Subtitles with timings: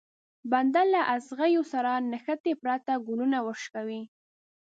[0.51, 4.01] بنده له ازغيو سره له نښتې پرته ګلونه ورشکوي.